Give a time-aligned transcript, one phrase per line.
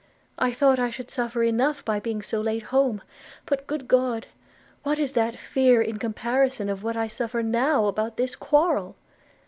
[0.39, 3.03] I thought I should suffer enough by being so late home;
[3.45, 4.25] but, good God!
[4.81, 8.95] what is that fear in comparison of what I suffer now about this quarrel?'